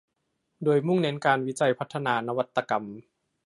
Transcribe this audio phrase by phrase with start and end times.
[0.63, 2.85] โดยมุ่งเน้นการวิจัยพัฒนานวัตกรรม